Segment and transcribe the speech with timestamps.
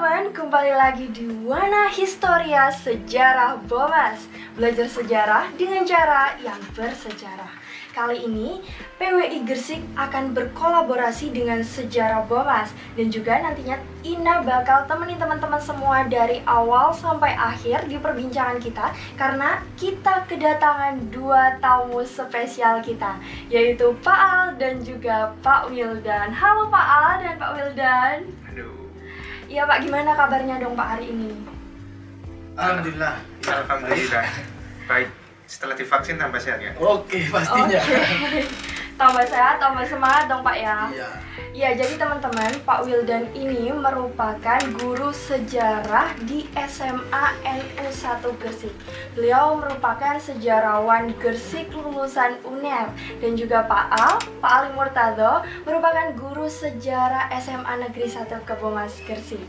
[0.00, 4.32] teman-teman, kembali lagi di Wana Historia Sejarah Bomas.
[4.56, 7.52] Belajar sejarah dengan cara yang bersejarah.
[7.92, 8.64] Kali ini,
[8.96, 12.72] PWI Gersik akan berkolaborasi dengan Sejarah Bomas.
[12.96, 18.96] Dan juga nantinya Ina bakal temenin teman-teman semua dari awal sampai akhir di perbincangan kita.
[19.20, 23.20] Karena kita kedatangan dua tamu spesial kita
[23.52, 26.32] Yaitu Pak Al dan juga Pak Wildan.
[26.32, 28.39] Halo Pak Al dan Pak Wildan.
[29.50, 31.34] Iya Pak, gimana kabarnya dong Pak hari ini?
[32.54, 33.18] Alhamdulillah.
[33.42, 34.24] Ya, Alhamdulillah.
[34.90, 35.08] Baik.
[35.50, 36.70] Setelah divaksin tambah sehat ya.
[36.78, 37.82] Oke, pastinya.
[37.82, 38.46] Oke.
[39.00, 40.86] tambah sehat, tambah semangat dong Pak ya.
[40.94, 41.10] Iya.
[41.50, 48.70] Ya, jadi teman-teman, Pak Wildan ini merupakan guru sejarah di SMA NU 1 Gresik.
[49.18, 56.46] Beliau merupakan sejarawan Gresik lulusan UNER dan juga Pak Al, Pak Ali Murtado merupakan guru
[56.46, 59.42] sejarah SMA Negeri 1 Kebomas Gresik.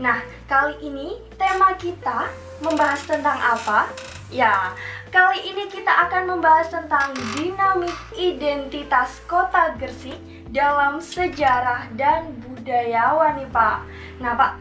[0.00, 2.32] Nah, kali ini tema kita
[2.64, 3.92] membahas tentang apa?
[4.32, 4.72] Ya,
[5.12, 13.48] kali ini kita akan membahas tentang dinamik identitas kota Gresik dalam sejarah dan budayawan nih
[13.48, 13.76] Pak.
[14.20, 14.52] Nah Pak,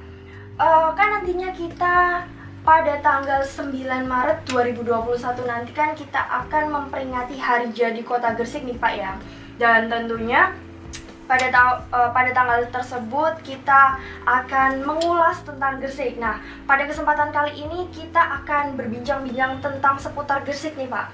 [0.57, 2.23] eh, kan nantinya kita
[2.63, 8.79] pada tanggal 9 Maret 2021 nanti kan kita akan memperingati hari jadi kota Gresik nih
[8.79, 9.13] Pak ya.
[9.59, 10.55] Dan tentunya
[11.31, 13.95] pada ta- eh, pada tanggal tersebut kita
[14.27, 16.19] akan mengulas tentang Gresik.
[16.19, 21.07] Nah, pada kesempatan kali ini kita akan berbincang-bincang tentang seputar Gresik nih, Pak.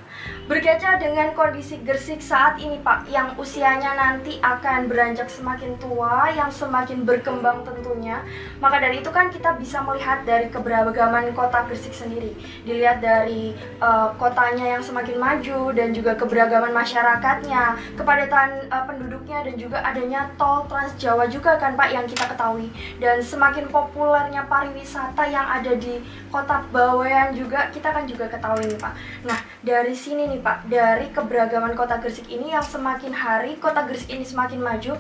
[0.49, 6.49] Berkaca dengan kondisi Gresik saat ini, Pak, yang usianya nanti akan beranjak semakin tua, yang
[6.49, 8.25] semakin berkembang tentunya.
[8.57, 12.33] Maka dari itu kan kita bisa melihat dari keberagaman kota Gresik sendiri.
[12.65, 19.55] Dilihat dari eh, kotanya yang semakin maju dan juga keberagaman masyarakatnya, kepadatan eh, penduduknya dan
[19.61, 22.71] juga adanya tol Trans Jawa juga kan Pak yang kita ketahui
[23.03, 25.99] dan semakin populernya pariwisata yang ada di
[26.31, 28.93] kota Bawean juga kita kan juga ketahui nih Pak.
[29.27, 34.07] Nah dari sini nih Pak dari keberagaman kota Gresik ini yang semakin hari kota Gresik
[34.15, 34.95] ini semakin maju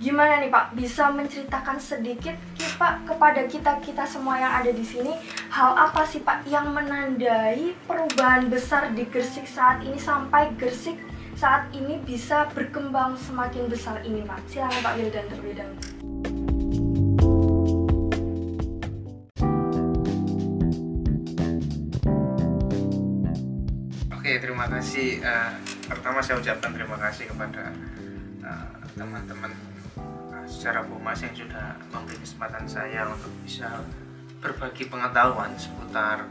[0.00, 2.32] Gimana nih Pak, bisa menceritakan sedikit
[2.80, 5.12] Pak kepada kita kita semua yang ada di sini
[5.52, 10.96] hal apa sih Pak yang menandai perubahan besar di Gresik saat ini sampai Gresik
[11.40, 14.44] saat ini bisa berkembang semakin besar ini Pak.
[14.44, 15.80] Silakan Pak Wildan terlebih dahulu.
[24.12, 25.24] Oke, terima kasih.
[25.24, 25.52] Eh,
[25.88, 27.72] pertama saya ucapkan terima kasih kepada
[28.44, 28.68] eh,
[29.00, 29.48] teman-teman
[30.36, 33.80] eh, secara Bomas yang sudah memberi kesempatan saya untuk bisa
[34.44, 36.28] berbagi pengetahuan seputar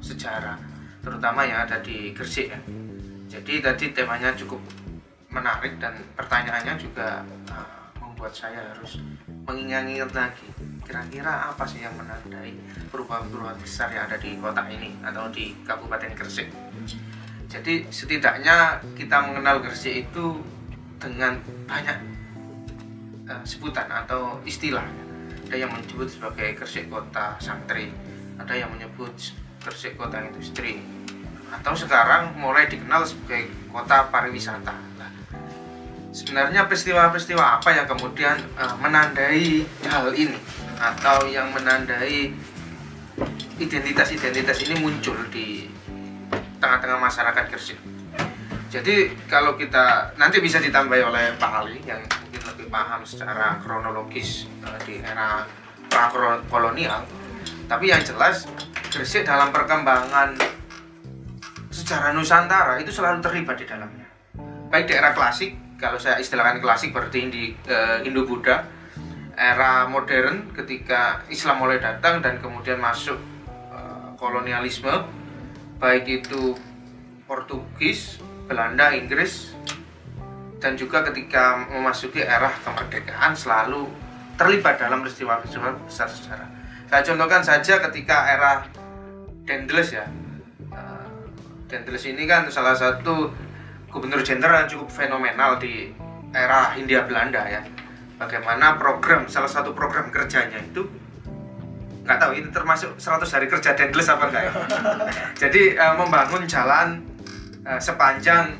[0.00, 0.56] sejarah,
[1.04, 2.85] terutama yang ada di Gresik ya.
[3.26, 4.62] Jadi tadi temanya cukup
[5.30, 9.02] menarik dan pertanyaannya juga eh, membuat saya harus
[9.46, 10.48] mengingat-ingat lagi
[10.86, 12.54] kira-kira apa sih yang menandai
[12.94, 16.48] perubahan-perubahan besar yang ada di kota ini atau di Kabupaten Gresik.
[17.46, 20.38] Jadi setidaknya kita mengenal Gresik itu
[21.02, 21.98] dengan banyak
[23.26, 24.86] eh, sebutan atau istilah.
[25.46, 27.90] Ada yang menyebut sebagai Gresik kota santri,
[28.38, 29.14] ada yang menyebut
[29.62, 30.82] Gresik kota industri,
[31.52, 34.96] atau sekarang mulai dikenal sebagai kota pariwisata.
[36.16, 40.40] Sebenarnya peristiwa-peristiwa apa yang kemudian eh, menandai hal ini
[40.80, 42.32] atau yang menandai
[43.60, 45.68] identitas-identitas ini muncul di
[46.56, 47.76] tengah-tengah masyarakat Gresik.
[48.72, 54.48] Jadi kalau kita nanti bisa ditambahi oleh Pak Ali yang mungkin lebih paham secara kronologis
[54.64, 55.44] eh, di era
[55.92, 57.04] prakolonial.
[57.68, 58.48] Tapi yang jelas
[58.88, 60.55] Gresik dalam perkembangan
[61.86, 64.10] sejarah Nusantara itu selalu terlibat di dalamnya.
[64.74, 68.66] Baik di era klasik, kalau saya istilahkan klasik berarti di eh, Indo-Buddha,
[69.38, 73.14] era modern ketika Islam mulai datang dan kemudian masuk
[73.70, 75.06] eh, kolonialisme,
[75.78, 76.58] baik itu
[77.22, 78.18] Portugis,
[78.50, 79.54] Belanda, Inggris,
[80.58, 83.86] dan juga ketika memasuki era kemerdekaan selalu
[84.34, 86.50] terlibat dalam peristiwa-peristiwa besar sejarah.
[86.90, 88.66] Saya contohkan saja ketika era
[89.46, 90.25] Dendles ya.
[91.66, 93.34] Dendles ini kan salah satu
[93.90, 95.90] gubernur jenderal yang cukup fenomenal di
[96.30, 97.62] era Hindia Belanda ya.
[98.16, 100.86] Bagaimana program salah satu program kerjanya itu
[102.06, 104.52] nggak tahu ini termasuk 100 hari kerja Dendles apa enggak ya.
[105.46, 107.02] Jadi eh, membangun jalan
[107.66, 108.56] eh, sepanjang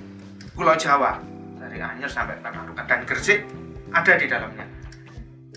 [0.56, 1.20] Pulau Jawa
[1.62, 3.44] dari Anyer sampai Panarukan dan Gresik
[3.92, 4.66] ada di dalamnya.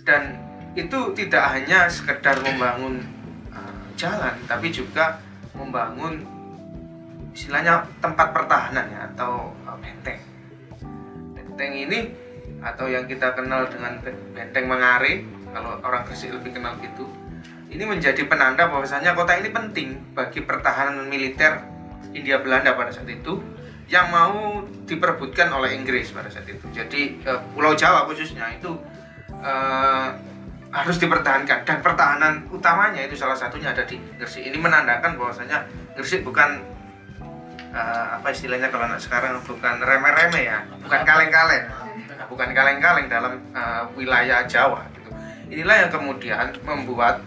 [0.06, 3.02] Dan itu tidak hanya sekedar membangun
[3.50, 5.18] uh, jalan, tapi juga
[5.58, 6.22] membangun
[7.34, 10.20] istilahnya tempat pertahanan ya atau uh, benteng.
[11.36, 12.00] Benteng ini
[12.60, 15.24] atau yang kita kenal dengan be- benteng Mengare,
[15.56, 17.08] kalau orang Gresik lebih kenal gitu,
[17.72, 21.64] ini menjadi penanda bahwasanya kota ini penting bagi pertahanan militer
[22.12, 23.40] India Belanda pada saat itu
[23.90, 26.62] yang mau diperebutkan oleh Inggris pada saat itu.
[26.74, 28.74] Jadi eh, Pulau Jawa khususnya itu
[29.42, 30.10] eh,
[30.70, 34.46] harus dipertahankan dan pertahanan utamanya itu salah satunya ada di Gresik.
[34.46, 35.66] Ini menandakan bahwasanya
[35.98, 36.62] Gresik bukan
[37.74, 41.66] eh, apa istilahnya kalau anak sekarang bukan remeh-remeh ya, bukan kaleng-kaleng,
[42.20, 44.84] Nah, bukan kaleng-kaleng dalam eh, wilayah Jawa.
[44.92, 45.10] Gitu.
[45.56, 47.24] Inilah yang kemudian membuat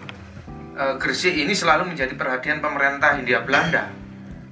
[0.76, 3.88] eh, Gresik ini selalu menjadi perhatian pemerintah Hindia Belanda.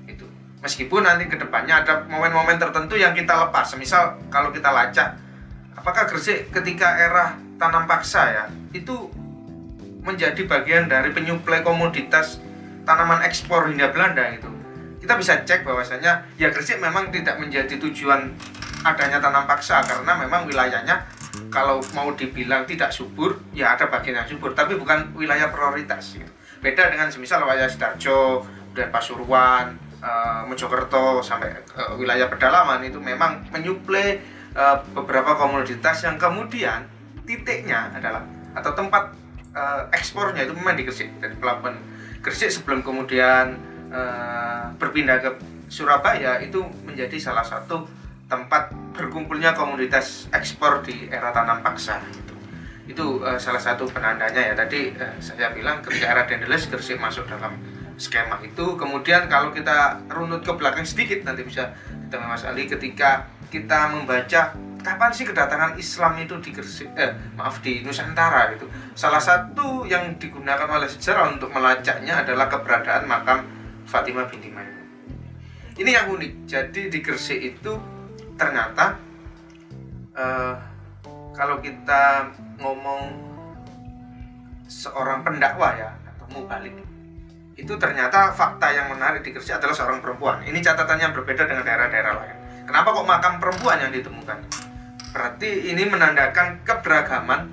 [0.09, 0.25] Itu.
[0.65, 3.69] Meskipun nanti ke depannya ada momen-momen tertentu yang kita lepas.
[3.77, 5.21] Misal kalau kita lacak,
[5.77, 9.13] apakah Gresik ketika era tanam paksa ya itu
[10.01, 12.41] menjadi bagian dari penyuplai komoditas
[12.89, 14.49] tanaman ekspor Hindia Belanda itu
[15.11, 18.31] kita bisa cek bahwasanya ya Gresik memang tidak menjadi tujuan
[18.87, 21.03] adanya tanam paksa karena memang wilayahnya
[21.51, 26.31] kalau mau dibilang tidak subur ya ada bagian yang subur tapi bukan wilayah prioritas gitu.
[26.63, 33.51] beda dengan semisal wilayah Sidoarjo dan Pasuruan eh, Mojokerto sampai ke wilayah pedalaman itu memang
[33.51, 34.15] menyuplai
[34.55, 36.87] eh, beberapa komoditas yang kemudian
[37.27, 38.23] titiknya adalah
[38.55, 39.11] atau tempat
[39.59, 41.83] eh, ekspornya itu memang di Gresik dari pelabuhan
[42.23, 45.31] Gresik sebelum kemudian eh, berpindah ke
[45.71, 47.87] Surabaya itu menjadi salah satu
[48.27, 52.31] tempat berkumpulnya komoditas ekspor di era tanam paksa itu
[52.91, 54.55] itu eh, salah satu penandanya ya.
[54.59, 57.55] Tadi eh, saya bilang ketika era Dendeles Gresik masuk dalam
[57.95, 58.75] skema itu.
[58.75, 61.71] Kemudian kalau kita runut ke belakang sedikit nanti bisa
[62.11, 67.63] kita Mas Ali ketika kita membaca kapan sih kedatangan Islam itu di Gresik eh maaf
[67.63, 68.67] di Nusantara gitu.
[68.99, 73.47] Salah satu yang digunakan oleh sejarah untuk melacaknya adalah keberadaan makam
[73.91, 74.81] Fatimah binti Maimun
[75.81, 76.33] ini yang unik.
[76.45, 77.73] Jadi di Gresik itu
[78.37, 79.01] ternyata
[80.13, 80.55] eh,
[81.33, 82.29] kalau kita
[82.61, 83.03] ngomong
[84.69, 86.77] seorang pendakwa ya atau mubalik
[87.57, 90.45] itu ternyata fakta yang menarik di Gresik adalah seorang perempuan.
[90.45, 92.37] Ini catatannya berbeda dengan daerah-daerah lain.
[92.69, 94.39] Kenapa kok makam perempuan yang ditemukan?
[95.11, 97.51] Berarti ini menandakan keberagaman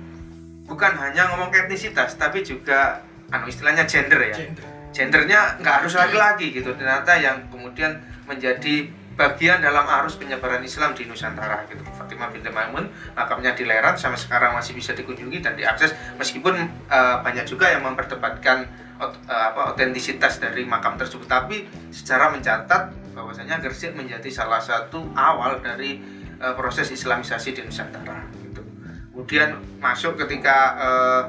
[0.68, 3.02] bukan hanya ngomong etnisitas tapi juga
[3.32, 4.36] anu istilahnya gender ya.
[4.36, 4.77] Gender.
[4.98, 6.74] Gendernya nggak harus laki-laki gitu.
[6.74, 11.82] Ternyata yang kemudian menjadi bagian dalam arus penyebaran Islam di Nusantara gitu.
[11.94, 15.94] Fatimah binti Maimun makamnya di Leran sampai sekarang masih bisa dikunjungi dan diakses.
[16.18, 16.54] Meskipun
[16.90, 18.66] eh, banyak juga yang memperdebatkan
[18.98, 21.26] ot- eh, apa otentisitas dari makam tersebut.
[21.26, 25.98] Tapi secara mencatat bahwasanya Gresik menjadi salah satu awal dari
[26.38, 28.62] eh, proses Islamisasi di Nusantara gitu.
[29.10, 31.22] kemudian masuk ketika eh,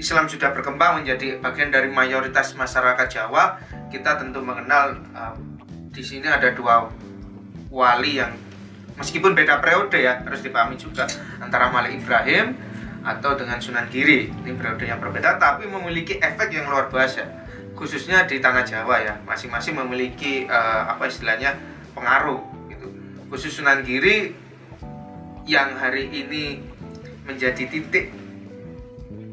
[0.00, 3.60] Islam sudah berkembang menjadi bagian dari mayoritas masyarakat Jawa.
[3.92, 5.36] Kita tentu mengenal eh,
[5.92, 6.88] di sini ada dua
[7.68, 8.32] wali yang
[8.96, 11.04] meskipun beda periode ya harus dipahami juga
[11.40, 12.56] antara Malik Ibrahim
[13.04, 14.32] atau dengan Sunan Giri.
[14.32, 17.44] Ini periode yang berbeda tapi memiliki efek yang luar biasa.
[17.76, 21.52] Khususnya di tanah Jawa ya masing-masing memiliki eh, apa istilahnya
[21.92, 22.40] pengaruh
[22.72, 22.88] gitu.
[23.28, 24.32] Khusus Sunan Giri
[25.44, 26.64] yang hari ini
[27.28, 28.21] menjadi titik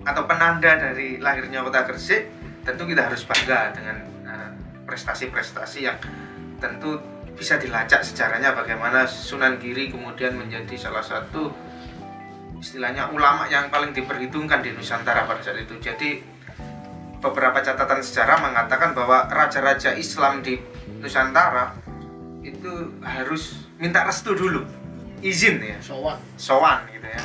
[0.04, 2.31] atau penanda dari lahirnya kota Gresik
[2.63, 3.98] tentu kita harus bangga dengan
[4.28, 4.50] eh,
[4.88, 5.98] prestasi-prestasi yang
[6.60, 7.00] tentu
[7.40, 11.48] bisa dilacak sejarahnya bagaimana Sunan Giri kemudian menjadi salah satu
[12.60, 15.79] istilahnya ulama yang paling diperhitungkan di Nusantara pada saat itu.
[15.79, 16.20] Jadi
[17.24, 20.60] beberapa catatan sejarah mengatakan bahwa raja-raja Islam di
[21.00, 21.75] Nusantara
[22.44, 24.68] itu harus minta restu dulu,
[25.24, 26.20] izin ya, Sowan.
[26.36, 27.24] sowan gitu ya.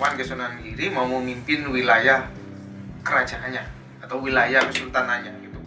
[0.00, 2.24] Sowan ke Sunan Giri mau memimpin wilayah
[3.04, 3.60] kerajaannya
[4.00, 5.60] atau wilayah kesultanannya gitu.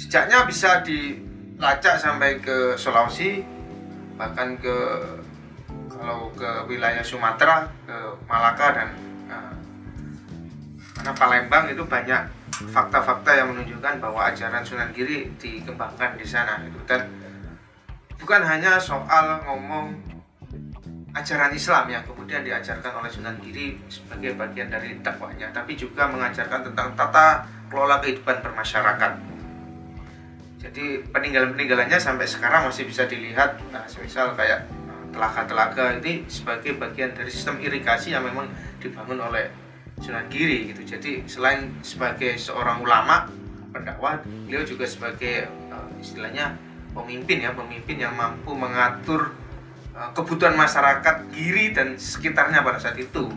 [0.00, 3.44] Jejaknya bisa dilacak sampai ke Sulawesi,
[4.16, 4.72] bahkan ke
[5.92, 8.88] kalau ke wilayah Sumatera, ke Malaka dan
[9.28, 9.54] eh,
[10.96, 16.80] karena Palembang itu banyak fakta-fakta yang menunjukkan bahwa ajaran Sunan Giri dikembangkan di sana gitu
[16.88, 17.12] dan
[18.16, 20.13] bukan hanya soal ngomong
[21.14, 26.70] ajaran Islam yang kemudian diajarkan oleh Sunan Giri sebagai bagian dari dakwahnya tapi juga mengajarkan
[26.70, 29.34] tentang tata kelola kehidupan bermasyarakat
[30.64, 37.12] jadi peninggalan-peninggalannya sampai sekarang masih bisa dilihat nah, misal kayak eh, telaga-telaga ini sebagai bagian
[37.12, 38.48] dari sistem irigasi yang memang
[38.80, 39.52] dibangun oleh
[40.00, 40.82] Sunan Giri gitu.
[40.82, 43.30] Jadi selain sebagai seorang ulama,
[43.70, 46.56] pendakwah, beliau juga sebagai eh, istilahnya
[46.96, 49.36] pemimpin ya, pemimpin yang mampu mengatur
[49.94, 53.30] kebutuhan masyarakat Giri dan sekitarnya pada saat itu.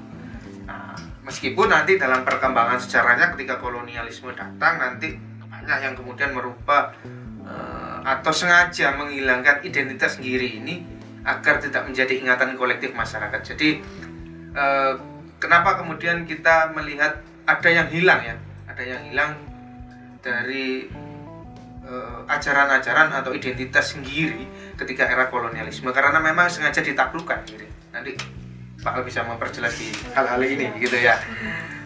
[0.66, 5.14] Nah, meskipun nanti dalam perkembangan sejarahnya ketika kolonialisme datang nanti
[5.46, 6.98] banyak yang kemudian merubah
[7.46, 10.82] eh, atau sengaja menghilangkan identitas Giri ini
[11.28, 13.42] agar tidak menjadi ingatan kolektif masyarakat.
[13.54, 13.70] Jadi
[14.58, 14.94] eh,
[15.38, 18.36] kenapa kemudian kita melihat ada yang hilang ya
[18.68, 19.32] ada yang hilang
[20.22, 21.07] dari eh,
[22.28, 24.44] ajaran-ajaran atau identitas sendiri
[24.76, 27.66] ketika era kolonialisme karena memang sengaja ditaklukkan gitu.
[27.96, 28.14] Nanti
[28.84, 31.18] Pak Al bisa memperjelas di hal-hal ini gitu ya.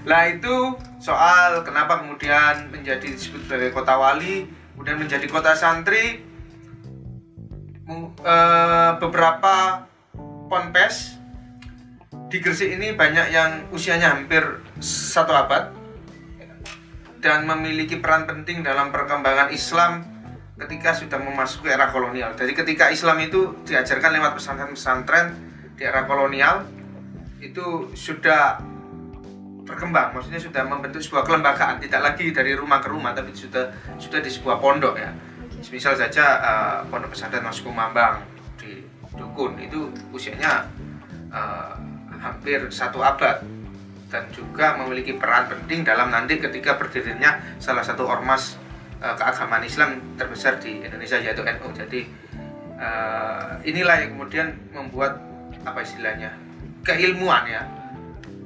[0.03, 6.25] Lah itu soal kenapa kemudian menjadi disebut sebagai kota wali, kemudian menjadi kota santri.
[8.21, 9.83] Eh, beberapa
[10.47, 11.19] ponpes
[12.31, 15.80] di Gresik ini banyak yang usianya hampir satu abad
[17.21, 20.01] dan memiliki peran penting dalam perkembangan Islam
[20.57, 22.33] ketika sudah memasuki era kolonial.
[22.33, 25.25] Jadi ketika Islam itu diajarkan lewat pesantren-pesantren
[25.77, 26.65] di era kolonial
[27.41, 28.61] itu sudah
[29.65, 34.19] berkembang, maksudnya sudah membentuk sebuah kelembagaan, tidak lagi dari rumah ke rumah, tapi sudah sudah
[34.19, 35.09] di sebuah pondok ya.
[35.69, 38.25] Misal saja eh, pondok pesantren Mas Kumambang
[38.57, 38.81] di
[39.13, 40.65] Dukun itu usianya
[41.29, 41.73] eh,
[42.21, 43.60] hampir satu abad
[44.11, 48.59] dan juga memiliki peran penting dalam nanti ketika berdirinya salah satu ormas
[48.99, 51.67] eh, keagamaan Islam terbesar di Indonesia yaitu NU.
[51.71, 52.01] Jadi
[52.75, 55.17] eh, inilah yang kemudian membuat
[55.63, 56.35] apa istilahnya
[56.83, 57.63] keilmuan ya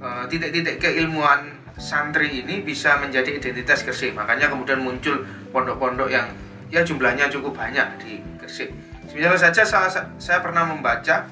[0.06, 4.14] Eh, titik-titik keilmuan santri ini bisa menjadi identitas Gresik.
[4.14, 6.30] Makanya kemudian muncul pondok-pondok yang
[6.70, 8.70] ya jumlahnya cukup banyak di Gresik.
[9.16, 11.26] Misalnya saja saya, pernah membaca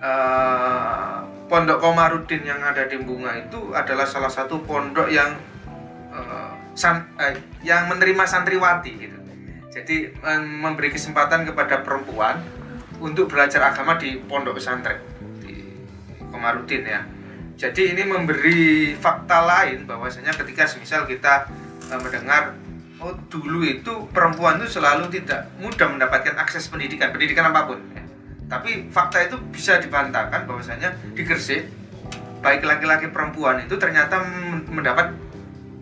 [0.00, 1.18] eh,
[1.50, 5.34] pondok Komarudin yang ada di Bunga itu adalah salah satu pondok yang
[6.14, 7.34] eh, san- eh,
[7.66, 9.18] yang menerima santriwati gitu.
[9.74, 12.38] Jadi mem- memberi kesempatan kepada perempuan
[13.02, 15.02] untuk belajar agama di pondok pesantren
[15.42, 15.58] di
[16.30, 17.02] Komarudin ya.
[17.58, 21.50] Jadi ini memberi fakta lain bahwasanya ketika semisal kita
[21.90, 22.54] eh, mendengar
[23.02, 27.80] oh dulu itu perempuan itu selalu tidak mudah mendapatkan akses pendidikan, pendidikan apa pun.
[28.50, 31.70] Tapi fakta itu bisa dibantahkan bahwasanya di Gresik
[32.42, 35.14] baik laki-laki perempuan itu ternyata men- mendapat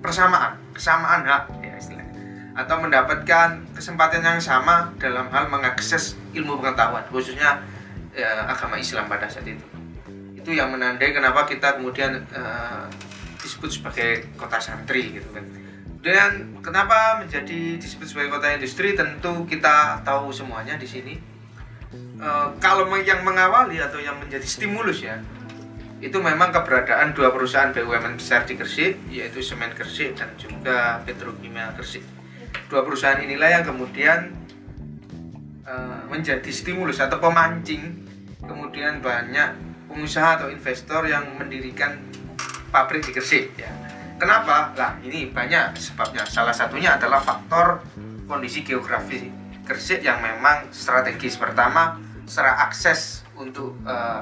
[0.04, 2.12] persamaan, kesamaan hak ya istilahnya.
[2.52, 7.64] Atau mendapatkan kesempatan yang sama dalam hal mengakses ilmu pengetahuan, khususnya
[8.12, 9.64] ya, agama Islam pada saat itu
[10.48, 12.84] itu yang menandai kenapa kita kemudian eh,
[13.36, 15.44] disebut sebagai kota santri gitu kan.
[16.00, 21.14] Dan kenapa menjadi disebut sebagai kota industri tentu kita tahu semuanya di sini.
[22.18, 25.22] Eh, kalau yang mengawali atau yang menjadi stimulus ya
[26.02, 31.70] itu memang keberadaan dua perusahaan BUMN besar di Gresik yaitu Semen Gresik dan juga Petrokimia
[31.78, 32.02] Gresik.
[32.66, 34.34] Dua perusahaan inilah yang kemudian
[35.62, 38.02] eh, menjadi stimulus atau pemancing
[38.42, 39.54] kemudian banyak
[39.86, 42.02] pengusaha atau investor yang mendirikan
[42.74, 43.70] pabrik di Gresik ya.
[44.18, 44.74] Kenapa?
[44.74, 46.26] Lah ini banyak sebabnya.
[46.26, 47.78] Salah satunya adalah faktor
[48.26, 49.30] kondisi geografi
[49.62, 51.38] Gresik yang memang strategis.
[51.38, 54.20] Pertama, secara akses untuk eh,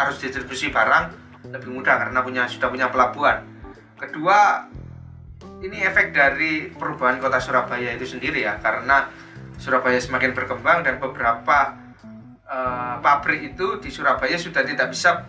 [0.00, 1.18] arus distribusi barang
[1.50, 3.42] lebih mudah karena punya sudah punya pelabuhan.
[3.98, 4.64] Kedua,
[5.60, 9.12] ini efek dari perubahan kota Surabaya itu sendiri ya karena
[9.60, 11.76] Surabaya semakin berkembang dan beberapa
[12.48, 15.28] eh, pabrik itu di Surabaya sudah tidak bisa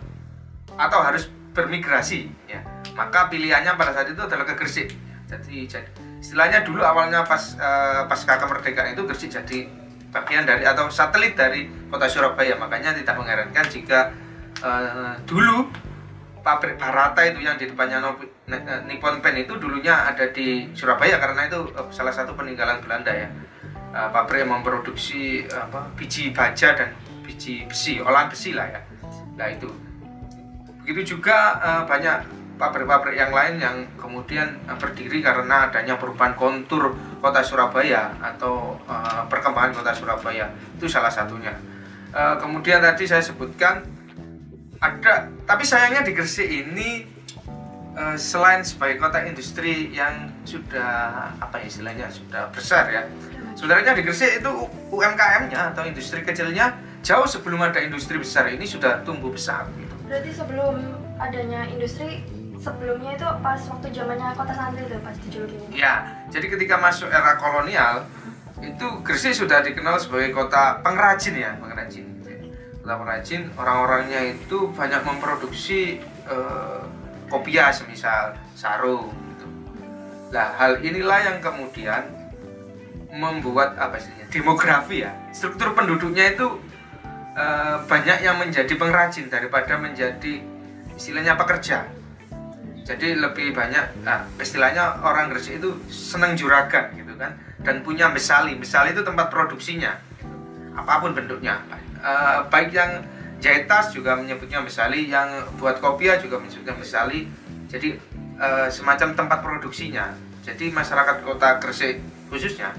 [0.72, 2.64] atau harus bermigrasi ya
[2.96, 4.96] maka pilihannya pada saat itu adalah ke Gresik
[5.28, 9.68] jadi, jadi istilahnya dulu awalnya pas eh, pasca kemerdekaan itu Gresik jadi
[10.12, 12.54] bagian dari atau satelit dari kota Surabaya.
[12.60, 14.12] Makanya tidak mengherankan jika
[14.60, 15.72] eh, dulu
[16.44, 18.04] pabrik Barata itu yang di depannya
[18.52, 23.10] eh, Nippon Pen itu dulunya ada di Surabaya karena itu eh, salah satu peninggalan Belanda
[23.10, 23.28] ya.
[23.92, 28.80] Pabrik yang memproduksi apa biji baja dan biji besi olahan besi lah ya.
[29.36, 29.68] Nah itu.
[30.80, 37.42] Begitu juga banyak pabrik-pabrik yang lain yang kemudian eh, berdiri karena adanya perubahan kontur kota
[37.42, 40.46] Surabaya atau eh, perkembangan kota Surabaya.
[40.78, 41.58] Itu salah satunya.
[42.14, 43.82] Eh, kemudian tadi saya sebutkan
[44.78, 47.02] ada tapi sayangnya di Gresik ini
[47.98, 53.02] eh, selain sebagai kota industri yang sudah apa ya istilahnya sudah besar ya
[53.58, 54.50] sebenarnya di Gresik itu
[54.92, 58.48] UMKM-nya atau industri kecilnya jauh sebelum ada industri besar.
[58.48, 59.94] Ini sudah tumbuh besar gitu.
[60.06, 60.74] Berarti sebelum
[61.18, 62.22] adanya industri
[62.62, 65.82] sebelumnya itu pas waktu zamannya kota santri itu pas dijulukin ini.
[65.82, 65.94] Ya,
[66.30, 68.06] jadi ketika masuk era kolonial
[68.62, 72.06] itu Gresik sudah dikenal sebagai kota pengrajin ya, pengrajin.
[72.82, 75.98] Kota pengrajin, orang-orangnya itu banyak memproduksi
[76.30, 76.82] eh,
[77.26, 79.46] kopiah semisal sarung gitu.
[80.30, 82.06] Nah, hal inilah yang kemudian
[83.12, 86.48] membuat apa istilahnya demografi ya struktur penduduknya itu
[87.36, 90.40] eh, banyak yang menjadi pengrajin daripada menjadi
[90.96, 91.84] istilahnya pekerja
[92.82, 98.58] jadi lebih banyak nah, istilahnya orang Gresik itu senang juragan gitu kan dan punya mesali
[98.58, 99.94] mesali itu tempat produksinya
[100.72, 101.60] apa pun bentuknya.
[102.02, 103.04] Eh, baik yang
[103.38, 107.28] jahit tas juga menyebutnya mesali yang buat kopiah juga menyebutnya mesali
[107.70, 107.94] jadi
[108.40, 110.10] eh, semacam tempat produksinya.
[110.42, 112.74] Jadi masyarakat kota Gresik khususnya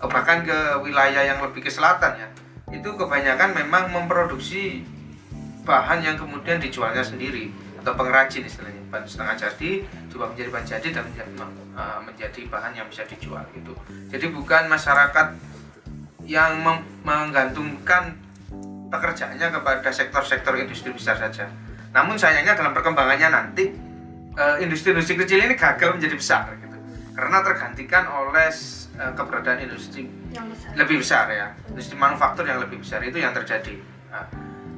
[0.00, 2.28] eh, bahkan ke wilayah yang lebih ke selatan ya
[2.72, 4.82] itu kebanyakan memang memproduksi
[5.62, 9.70] bahan yang kemudian dijualnya sendiri atau pengrajin istilahnya bahan setengah jadi
[10.06, 11.30] juga menjadi bahan jadi dan menjadi,
[11.74, 13.74] eh, menjadi bahan yang bisa dijual gitu.
[14.14, 15.26] Jadi bukan masyarakat
[16.30, 16.62] yang
[17.02, 18.14] menggantungkan
[18.94, 21.50] pekerjaannya kepada sektor-sektor industri besar saja.
[21.90, 23.74] Namun sayangnya dalam perkembangannya nanti
[24.38, 26.78] eh, industri-industri kecil ini gagal menjadi besar gitu.
[27.18, 28.54] Karena tergantikan oleh
[28.94, 30.70] eh, keberadaan industri yang besar.
[30.78, 31.50] lebih besar ya.
[31.66, 33.74] Industri manufaktur yang lebih besar itu yang terjadi.
[34.14, 34.26] Nah,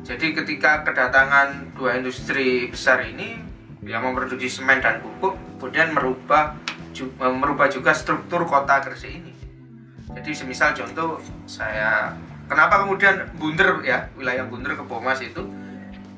[0.06, 3.42] jadi ketika kedatangan dua industri besar ini
[3.86, 6.58] yang memproduksi semen dan pupuk kemudian merubah
[6.90, 9.32] ju- eh, merubah juga struktur kota Gresik ini.
[10.10, 12.10] Jadi semisal contoh saya
[12.50, 15.46] kenapa kemudian Bunder ya wilayah Bunder ke Bomas itu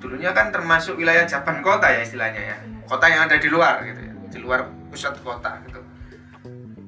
[0.01, 2.57] dulunya kan termasuk wilayah Jaban kota ya istilahnya ya.
[2.89, 5.81] Kota yang ada di luar gitu ya di luar pusat kota gitu.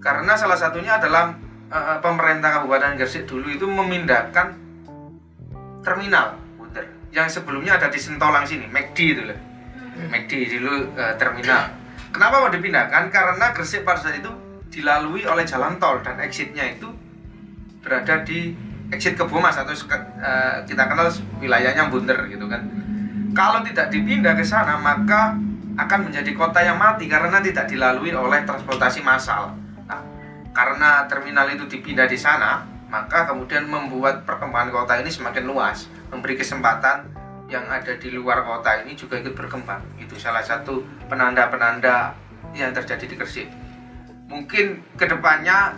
[0.00, 1.36] Karena salah satunya adalah
[1.68, 4.56] eh, pemerintah Kabupaten Gresik dulu itu memindahkan
[5.84, 9.49] terminal Bunder yang sebelumnya ada di Sentolang sini McD itu loh
[10.08, 11.68] McD dulu eh, terminal.
[12.10, 13.12] Kenapa mau dipindahkan?
[13.12, 14.30] Karena Gresik pada saat itu
[14.70, 16.88] dilalui oleh jalan tol dan exitnya itu
[17.82, 18.54] berada di
[18.90, 22.62] exit ke Bomas atau eh, kita kenal wilayahnya Bunder gitu kan.
[23.30, 25.38] Kalau tidak dipindah ke sana maka
[25.78, 29.54] akan menjadi kota yang mati karena tidak dilalui oleh transportasi massal.
[29.86, 30.02] Nah,
[30.50, 36.34] karena terminal itu dipindah di sana, maka kemudian membuat perkembangan kota ini semakin luas, memberi
[36.34, 37.06] kesempatan
[37.50, 39.82] yang ada di luar kota ini juga ikut berkembang.
[39.98, 42.14] Itu salah satu penanda-penanda
[42.54, 43.50] yang terjadi di Gresik.
[44.30, 45.74] Mungkin ke depannya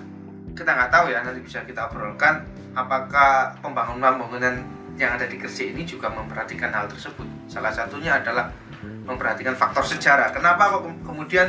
[0.52, 2.44] kita nggak tahu ya, nanti bisa kita obrolkan
[2.76, 4.60] apakah pembangunan-pembangunan
[5.00, 7.24] yang ada di Gresik ini juga memperhatikan hal tersebut.
[7.48, 8.52] Salah satunya adalah
[9.08, 10.28] memperhatikan faktor sejarah.
[10.36, 11.48] Kenapa kok ke- kemudian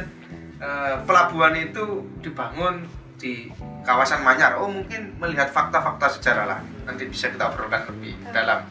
[0.63, 2.87] eh, pelabuhan itu dibangun
[3.19, 3.51] di
[3.83, 4.55] kawasan Manyar?
[4.55, 6.59] Oh mungkin melihat fakta-fakta sejarah lah.
[6.87, 8.63] Nanti bisa kita obrolkan lebih dalam.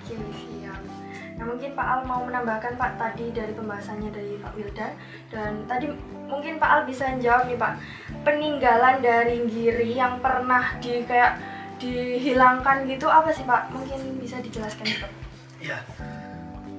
[1.43, 4.95] Nah, mungkin Pak Al mau menambahkan Pak tadi dari pembahasannya dari Pak Wildan
[5.27, 5.91] dan tadi
[6.31, 7.83] mungkin Pak Al bisa jawab nih Pak
[8.23, 11.43] peninggalan dari Giri yang pernah di kayak
[11.83, 13.75] dihilangkan gitu apa sih Pak?
[13.75, 15.11] Mungkin bisa dijelaskan Pak.
[15.59, 15.83] Ya.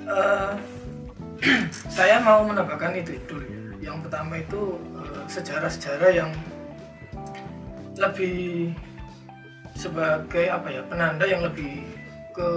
[0.07, 0.51] Eh,
[1.99, 3.43] saya mau menambahkan itu dulu.
[3.43, 3.91] ya.
[3.91, 6.31] Yang pertama itu eh, sejarah-sejarah yang
[7.99, 8.71] lebih
[9.75, 11.83] sebagai apa ya penanda yang lebih
[12.31, 12.51] ke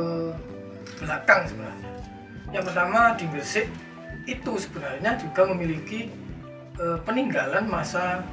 [0.97, 1.91] belakang sebenarnya.
[2.53, 3.67] Yang pertama di Gresik
[4.27, 6.11] itu sebenarnya juga memiliki
[6.81, 8.25] eh, peninggalan masa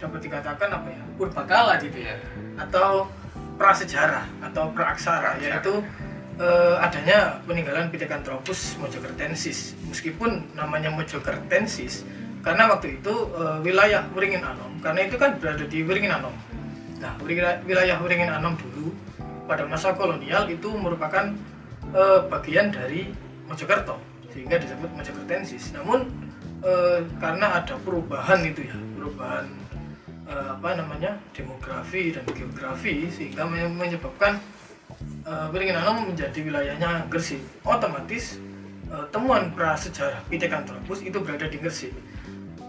[0.00, 2.16] dapat dikatakan apa ya purbakala gitu ya.
[2.60, 3.08] Atau
[3.60, 5.80] prasejarah atau praaksara yaitu
[6.40, 9.78] eh, adanya peninggalan Pithecanthropus mojokertensis.
[9.88, 12.04] Meskipun namanya mojokertensis
[12.40, 16.34] karena waktu itu eh, wilayah Wiringin Anom karena itu kan berada di Wiringin Anom
[17.00, 18.69] nah wilayah, Wiringin Anom dulu
[19.50, 21.34] pada masa kolonial itu merupakan
[21.90, 23.10] eh, bagian dari
[23.50, 23.98] Mojokerto
[24.30, 25.74] sehingga disebut mojokertensis.
[25.74, 26.06] Namun
[26.62, 29.50] eh, karena ada perubahan itu ya perubahan
[30.30, 34.38] eh, apa namanya demografi dan geografi sehingga men- menyebabkan
[35.30, 37.42] Wiringin Anom menjadi wilayahnya Gresik.
[37.66, 38.38] Otomatis
[38.86, 41.90] eh, temuan prasejarah Pithecanthropus itu berada di Gresik.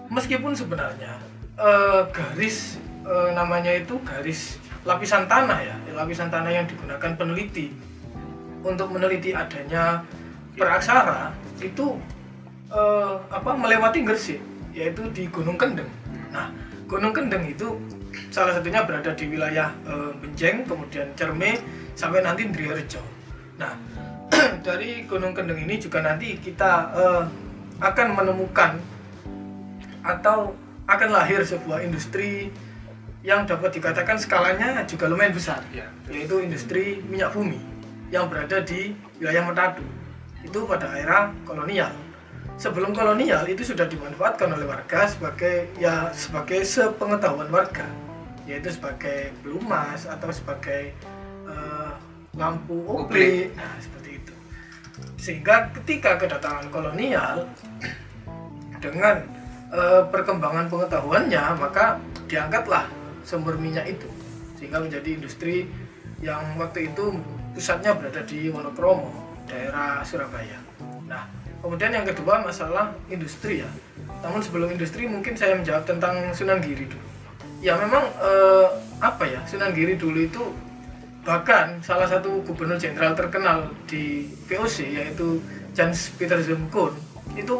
[0.10, 1.22] Meskipun sebenarnya
[1.62, 7.72] eh, garis eh, namanya itu garis lapisan tanah ya lapisan tanah yang digunakan peneliti
[8.62, 10.06] untuk meneliti adanya
[10.56, 11.98] peraksara itu
[12.70, 15.90] eh, apa melewati Gresik yaitu di Gunung Kendeng.
[16.32, 16.48] Nah,
[16.88, 17.76] Gunung Kendeng itu
[18.32, 21.60] salah satunya berada di wilayah eh, Benjeng, kemudian Cerme
[21.96, 23.04] sampai nanti Driharjo.
[23.60, 23.76] Nah,
[24.66, 27.24] dari Gunung Kendeng ini juga nanti kita eh,
[27.82, 28.78] akan menemukan
[30.02, 30.54] atau
[30.90, 32.50] akan lahir sebuah industri
[33.22, 35.86] yang dapat dikatakan skalanya juga lumayan besar Ya.
[36.10, 37.62] yaitu industri minyak bumi
[38.10, 39.86] yang berada di wilayah Manado.
[40.42, 41.94] Itu pada era kolonial.
[42.58, 47.86] Sebelum kolonial itu sudah dimanfaatkan oleh warga sebagai ya sebagai sepengetahuan warga
[48.50, 50.92] yaitu sebagai pelumas atau sebagai
[51.46, 51.92] eh,
[52.36, 54.34] lampu oblik nah seperti itu.
[55.22, 57.46] Sehingga ketika kedatangan kolonial
[58.82, 59.24] dengan
[59.72, 62.90] eh, perkembangan pengetahuannya maka diangkatlah
[63.32, 64.12] sumber minyak itu
[64.60, 65.72] sehingga menjadi industri
[66.20, 67.16] yang waktu itu
[67.56, 69.08] pusatnya berada di Wonokromo
[69.48, 70.60] daerah Surabaya.
[71.08, 71.24] Nah
[71.64, 73.72] kemudian yang kedua masalah industri ya.
[74.22, 77.08] Namun sebelum industri mungkin saya menjawab tentang Sunan Giri dulu.
[77.64, 78.68] Ya memang eh,
[79.00, 80.44] apa ya Sunan Giri dulu itu
[81.22, 85.42] bahkan salah satu gubernur jenderal terkenal di VOC yaitu
[85.72, 86.98] Jans Peter Zumkun
[87.38, 87.56] itu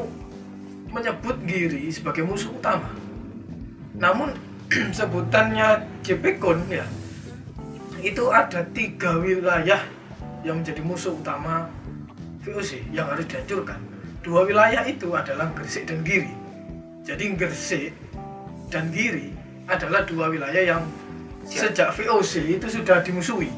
[0.90, 2.90] menyebut Giri sebagai musuh utama
[3.94, 4.34] namun
[4.98, 6.86] sebutannya JPKON ya.
[8.02, 9.84] Itu ada tiga wilayah
[10.42, 11.70] yang menjadi musuh utama
[12.42, 13.78] VOC yang harus dihancurkan.
[14.26, 16.34] Dua wilayah itu adalah Gresik dan Giri.
[17.06, 17.94] Jadi Gresik
[18.74, 19.34] dan Giri
[19.70, 20.82] adalah dua wilayah yang
[21.46, 23.54] sejak VOC itu sudah dimusuhi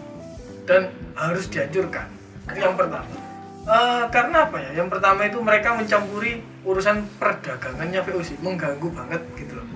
[0.67, 2.11] dan harus dihancurkan.
[2.51, 3.23] Itu yang pertama
[3.63, 4.83] Eh, karena apa ya?
[4.83, 9.67] Yang pertama itu mereka mencampuri urusan perdagangannya VOC mengganggu banget gitu loh.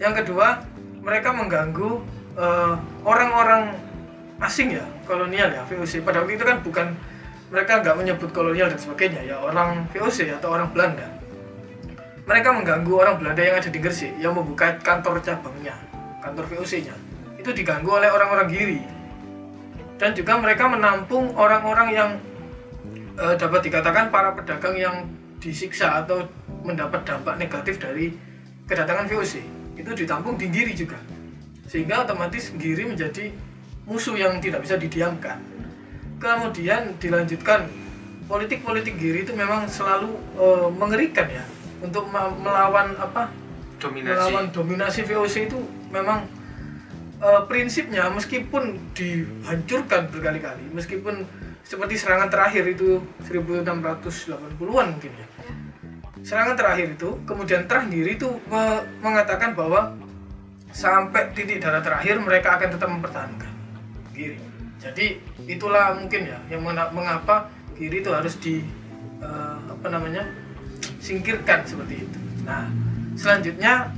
[0.00, 0.64] Yang kedua
[1.06, 2.02] mereka mengganggu
[2.34, 2.74] eh,
[3.06, 3.78] orang-orang
[4.42, 6.86] asing ya kolonial ya VOC pada waktu itu kan bukan
[7.46, 11.06] mereka nggak menyebut kolonial dan sebagainya ya orang VOC atau orang Belanda.
[12.26, 15.78] Mereka mengganggu orang Belanda yang ada di Gresik yang membuka kantor cabangnya
[16.26, 16.94] kantor VOC-nya
[17.38, 18.82] itu diganggu oleh orang-orang Giri.
[19.96, 22.10] Dan juga mereka menampung orang-orang yang
[23.14, 24.96] eh, dapat dikatakan para pedagang yang
[25.38, 26.26] disiksa atau
[26.66, 28.10] mendapat dampak negatif dari
[28.66, 29.55] kedatangan VOC
[29.86, 30.98] itu ditampung di Giri juga.
[31.70, 33.30] Sehingga otomatis Giri menjadi
[33.86, 35.38] musuh yang tidak bisa didiamkan.
[36.18, 37.70] Kemudian dilanjutkan
[38.26, 41.46] politik-politik Giri itu memang selalu eh, mengerikan ya.
[41.78, 43.30] Untuk melawan apa?
[43.78, 44.10] Dominasi.
[44.10, 45.58] Melawan dominasi VOC itu
[45.94, 46.26] memang
[47.22, 51.22] eh, prinsipnya meskipun dihancurkan berkali-kali meskipun
[51.66, 55.26] seperti serangan terakhir itu 1680-an mungkin ya
[56.24, 59.92] serangan terakhir itu kemudian terakhir itu me- mengatakan bahwa
[60.72, 63.52] sampai titik darah terakhir mereka akan tetap mempertahankan
[64.12, 68.64] Giri jadi itulah mungkin ya yang mengapa Giri itu harus di
[69.20, 70.24] eh, apa namanya
[71.00, 72.18] singkirkan seperti itu.
[72.44, 72.68] Nah
[73.16, 73.92] selanjutnya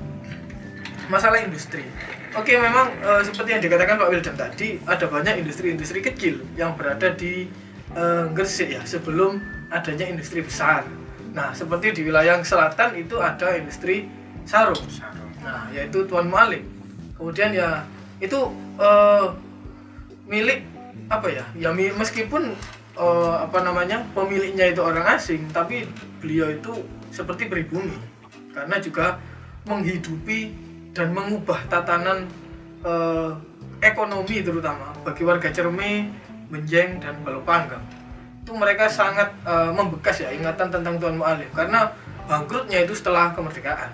[1.07, 1.87] masalah industri.
[2.35, 7.15] Oke memang eh, seperti yang dikatakan Pak Wildan tadi ada banyak industri-industri kecil yang berada
[7.15, 7.47] di
[7.95, 10.87] eh, Gresik ya sebelum adanya industri besar
[11.37, 14.09] nah seperti di wilayah selatan itu ada industri
[14.49, 15.29] sarung Sarung.
[15.45, 16.65] Nah, yaitu Tuan Malik.
[17.15, 17.85] Kemudian ya
[18.19, 18.49] itu
[18.81, 19.27] eh,
[20.25, 20.65] milik
[21.09, 21.45] apa ya?
[21.53, 22.57] Ya meskipun
[22.97, 25.85] eh, apa namanya pemiliknya itu orang asing, tapi
[26.21, 27.97] beliau itu seperti pribumi
[28.53, 29.17] karena juga
[29.65, 30.53] menghidupi
[30.97, 32.27] dan mengubah tatanan
[32.83, 33.31] eh,
[33.85, 36.11] ekonomi terutama bagi warga Cerme,
[36.51, 37.83] Benjeng dan Balopanggang.
[38.49, 41.93] Itu mereka sangat eh, membekas ya ingatan tentang Tuan Mu'alim karena
[42.25, 43.93] bangkrutnya itu setelah kemerdekaan.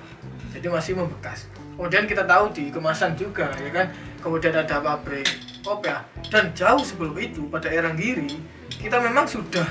[0.55, 1.51] Jadi masih membekas.
[1.75, 3.91] Kemudian kita tahu di kemasan juga ya kan?
[4.23, 5.27] Kemudian ada pabrik
[5.67, 6.07] kopi ya.
[6.31, 8.39] dan jauh sebelum itu pada era Giri
[8.79, 9.67] kita memang sudah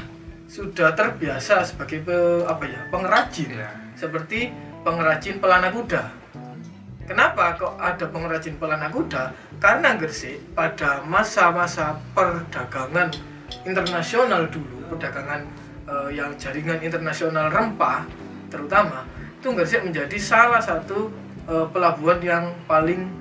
[0.52, 3.56] sudah terbiasa sebagai pe- apa ya pengrajin.
[3.56, 3.72] Ya.
[3.96, 4.52] seperti
[4.84, 6.12] pengrajin pelana kuda.
[7.08, 9.32] Kenapa kok ada pengrajin pelana kuda?
[9.64, 13.16] Karena Gresik pada masa-masa perdagangan
[13.66, 15.42] internasional dulu perdagangan
[15.86, 18.06] eh, yang jaringan internasional rempah
[18.50, 19.06] terutama
[19.44, 21.12] itu Gresik menjadi salah satu
[21.52, 23.12] eh, pelabuhan yang paling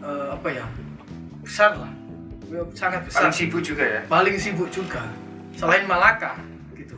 [0.00, 0.66] eh, apa ya
[1.42, 1.92] besar lah.
[2.78, 3.26] Sangat besar.
[3.26, 4.00] Paling sibuk juga ya?
[4.06, 5.02] Paling sibuk juga.
[5.58, 6.38] Selain Malaka
[6.78, 6.94] gitu.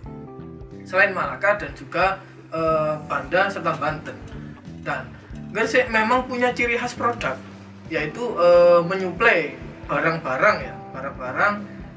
[0.85, 2.21] Selain Malaka dan juga
[2.53, 4.17] eh, Banda serta Banten.
[4.85, 5.09] Dan
[5.57, 7.35] Gresik memang punya ciri khas produk
[7.89, 11.55] yaitu eh, menyuplai barang-barang ya barang-barang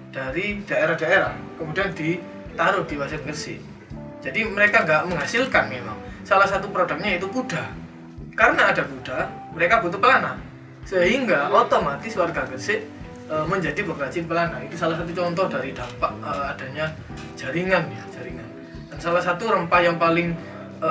[0.10, 3.70] dari daerah-daerah kemudian ditaruh di pasar Gresik
[4.20, 5.98] jadi mereka nggak menghasilkan memang.
[6.28, 7.72] Salah satu produknya yaitu kuda.
[8.36, 9.18] Karena ada kuda
[9.56, 10.36] mereka butuh pelana.
[10.84, 12.84] Sehingga otomatis warga Gresik
[13.32, 14.60] e, menjadi pengrajin pelana.
[14.64, 16.86] Itu salah satu contoh dari dampak e, adanya
[17.40, 18.48] jaringan ya jaringan.
[18.92, 20.36] Dan salah satu rempah yang paling
[20.84, 20.90] e,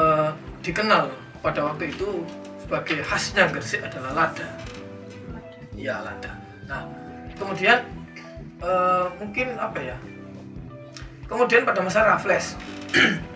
[0.64, 1.12] dikenal
[1.44, 2.24] pada waktu itu
[2.64, 4.48] sebagai khasnya Gresik adalah lada.
[5.76, 6.33] Ya lada.
[6.64, 6.88] Nah
[7.37, 7.85] kemudian
[8.59, 8.71] e,
[9.23, 9.97] mungkin apa ya
[11.27, 12.55] kemudian pada masa Raffles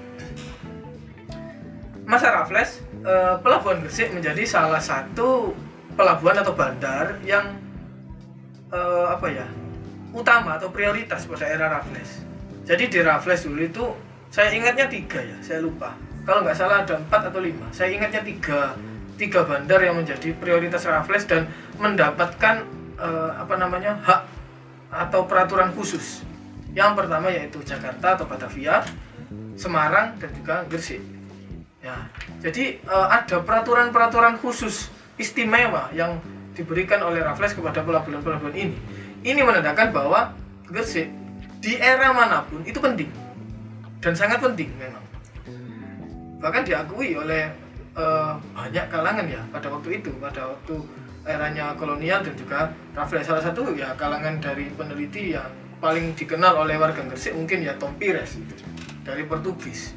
[2.12, 5.54] masa Raffles eh, pelabuhan Gresik menjadi salah satu
[5.94, 7.56] pelabuhan atau bandar yang
[8.68, 9.46] eh, apa ya
[10.12, 12.20] utama atau prioritas pada era Raffles.
[12.68, 13.84] Jadi di Raffles dulu itu
[14.28, 15.96] saya ingatnya tiga ya, saya lupa.
[16.22, 17.66] Kalau nggak salah ada empat atau lima.
[17.72, 18.76] Saya ingatnya tiga
[19.16, 21.48] tiga bandar yang menjadi prioritas Raffles dan
[21.80, 22.66] mendapatkan
[23.00, 24.20] eh, apa namanya hak
[24.92, 26.20] atau peraturan khusus.
[26.76, 28.84] Yang pertama yaitu Jakarta atau Batavia,
[29.56, 31.00] Semarang dan juga Gresik.
[31.82, 32.06] Ya,
[32.44, 36.20] jadi eh, ada peraturan-peraturan khusus istimewa yang
[36.52, 38.76] diberikan oleh Raffles kepada pelabuhan-pelabuhan ini.
[39.24, 40.36] Ini menandakan bahwa
[40.68, 41.10] Gresik
[41.62, 43.10] di era mana pun itu penting
[44.02, 45.02] dan sangat penting memang.
[46.38, 47.50] Bahkan diakui oleh
[47.98, 50.74] eh, banyak kalangan ya pada waktu itu, pada waktu
[51.22, 55.46] eranya kolonial dan juga Raffles salah satu ya kalangan dari peneliti yang
[55.78, 58.38] paling dikenal oleh warga Gresik mungkin ya Tom Pires
[59.02, 59.94] dari Portugis.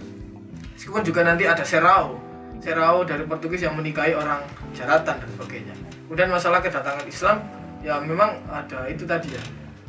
[0.74, 2.18] Meskipun juga nanti ada Serrao.
[2.62, 4.42] Cerao dari Portugis yang menikahi orang
[4.74, 5.76] jaratan dan sebagainya.
[6.10, 7.38] Kemudian masalah kedatangan Islam
[7.86, 9.44] ya memang ada itu tadi ya.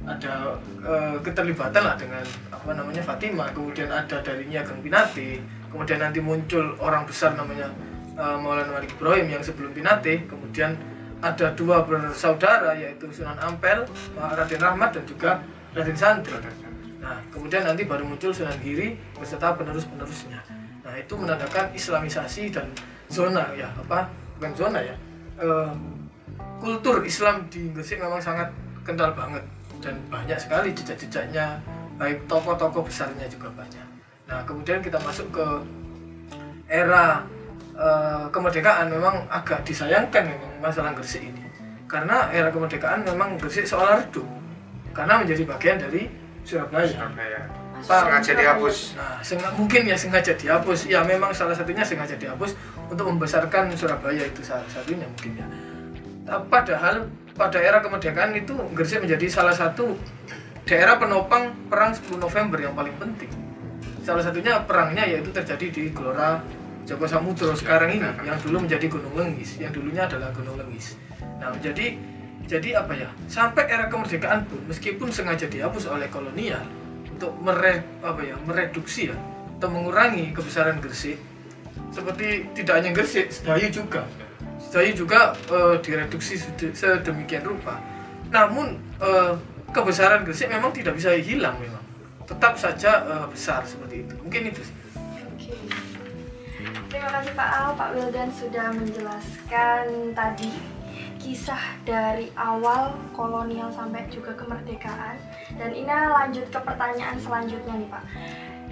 [0.07, 2.22] Ada eh, keterlibatan lah dengan
[2.53, 5.40] apa namanya Fatimah kemudian ada dari Ageng Pinate.
[5.72, 7.72] Kemudian nanti muncul orang besar namanya
[8.14, 10.29] eh, Maulana Malik Ibrahim yang sebelum Pinate.
[10.29, 10.77] Kemudian
[11.32, 13.82] ada dua bersaudara yaitu Sunan Ampel
[14.14, 15.30] Raden Rahmat dan juga
[15.74, 16.38] Raden Santri
[16.96, 20.42] nah kemudian nanti baru muncul Sunan Giri beserta penerus-penerusnya.
[20.82, 22.66] Nah itu menandakan Islamisasi dan
[23.06, 24.96] zona ya apa bukan zona ya
[25.38, 25.70] eh,
[26.58, 28.50] kultur Islam di Gresik memang sangat
[28.82, 29.44] kental banget.
[29.78, 31.62] Dan banyak sekali jejak-jejaknya
[31.94, 33.86] baik tokoh-tokoh besarnya juga banyak.
[34.26, 35.46] Nah kemudian kita masuk ke
[36.66, 37.22] era
[37.76, 41.44] eh, kemerdekaan memang agak disayangkan memang masalah Gresik ini
[41.86, 44.26] karena era kemerdekaan memang Gresik seolah redup
[44.90, 46.08] karena menjadi bagian dari
[46.40, 46.88] Surabaya.
[46.88, 47.40] Surabaya
[47.76, 50.88] Pak, sengaja dihapus Nah, senga- mungkin ya sengaja dihapus.
[50.88, 52.56] Ya memang salah satunya sengaja dihapus
[52.88, 55.46] untuk membesarkan Surabaya itu salah satunya mungkin ya.
[56.24, 57.04] Nah, Padahal
[57.36, 59.92] pada era kemerdekaan itu Gresik menjadi salah satu
[60.64, 63.28] daerah penopang perang 10 November yang paling penting.
[64.00, 66.40] Salah satunya perangnya yaitu terjadi di Gelora
[66.87, 70.94] Joko Samudro sekarang ini yang dulu menjadi Gunung Lenggis, yang dulunya adalah Gunung Lenggis.
[71.42, 71.99] Nah, jadi
[72.46, 73.11] jadi apa ya?
[73.27, 76.62] Sampai era kemerdekaan pun meskipun sengaja dihapus oleh kolonial
[77.11, 79.18] untuk mere, apa ya, mereduksi ya
[79.59, 81.18] atau mengurangi kebesaran Gresik
[81.90, 84.07] seperti tidak hanya Gresik, Sedayu juga.
[84.62, 87.83] Sedayu juga eh, direduksi sede- sedemikian rupa.
[88.31, 89.35] Namun eh,
[89.75, 91.83] kebesaran Gresik memang tidak bisa hilang memang.
[92.31, 94.14] Tetap saja eh, besar seperti itu.
[94.22, 94.86] Mungkin itu sih.
[96.96, 100.48] Terima kasih Pak Al, Pak Wildan sudah menjelaskan tadi
[101.20, 105.20] kisah dari awal kolonial sampai juga kemerdekaan.
[105.61, 108.04] Dan ini lanjut ke pertanyaan selanjutnya nih Pak.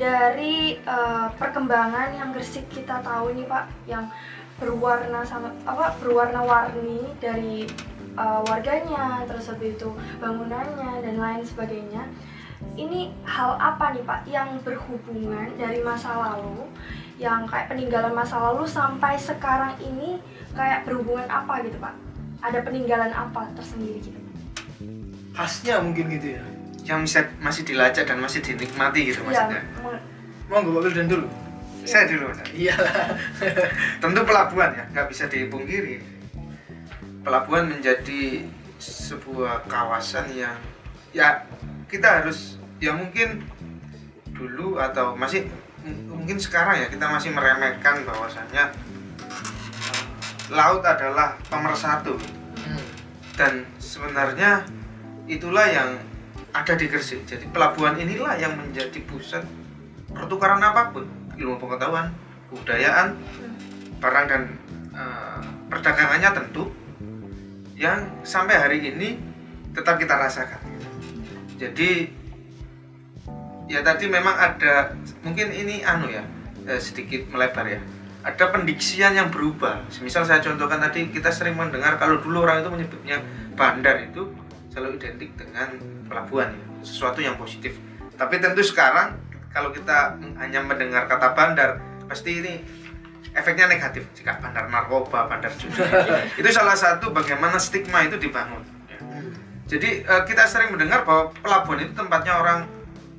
[0.01, 4.09] Dari eh, perkembangan yang Gresik kita tahu nih Pak, yang
[4.57, 7.69] berwarna sama apa berwarna-warni dari
[8.17, 12.09] eh, warganya, terus habis itu bangunannya dan lain sebagainya.
[12.73, 16.73] Ini hal apa nih Pak yang berhubungan dari masa lalu
[17.15, 20.19] yang kayak peninggalan masa lalu sampai sekarang ini
[20.51, 21.95] kayak berhubungan apa gitu Pak?
[22.41, 24.19] Ada peninggalan apa tersendiri gitu?
[25.33, 26.45] Khasnya mungkin gitu ya.
[26.85, 30.05] yang bisa masih dilacak dan masih dinikmati gitu Iya, maksudnya me-
[30.47, 31.27] Monggo Pak Wildan dulu.
[31.83, 32.41] saya dulu Mas.
[32.53, 32.93] Iyalah.
[34.05, 36.05] tentu pelabuhan ya nggak bisa dipungkiri
[37.21, 38.45] pelabuhan menjadi
[38.77, 40.53] sebuah kawasan yang
[41.11, 41.41] ya
[41.89, 43.41] kita harus ya mungkin
[44.29, 45.49] dulu atau masih
[45.85, 48.73] mungkin sekarang ya kita masih meremehkan bahwasannya
[50.53, 52.17] laut adalah pemersatu
[52.65, 52.81] Hmm.
[53.37, 54.65] dan sebenarnya
[55.29, 56.01] itulah yang
[56.55, 57.29] ada di Gresik.
[57.29, 59.45] Jadi pelabuhan inilah yang menjadi pusat
[60.09, 61.05] pertukaran apa pun,
[61.37, 62.09] ilmu pengetahuan,
[62.49, 63.19] kebudayaan,
[64.01, 64.43] barang dan
[64.97, 66.73] eh, perdagangannya tentu
[67.75, 69.19] yang sampai hari ini
[69.75, 70.63] tetap kita rasakan.
[71.59, 72.09] Jadi
[73.69, 74.93] ya tadi memang ada
[75.25, 76.25] mungkin ini anu ya
[76.69, 77.81] eh, sedikit melebar ya.
[78.25, 79.85] Ada pendiksian yang berubah.
[80.01, 83.21] Misal saya contohkan tadi kita sering mendengar kalau dulu orang itu menyebutnya
[83.53, 84.33] bandar itu
[84.73, 85.77] selalu identik dengan
[86.09, 87.77] pelabuhan ya, sesuatu yang positif.
[88.17, 89.21] Tapi tentu sekarang
[89.53, 92.53] kalau kita hanya mendengar kata bandar pasti ini
[93.37, 95.85] efeknya negatif jika bandar narkoba, bandar judi.
[96.41, 98.65] itu salah satu bagaimana stigma itu dibangun.
[98.89, 98.99] ya.
[99.69, 102.65] Jadi eh, kita sering mendengar bahwa pelabuhan itu tempatnya orang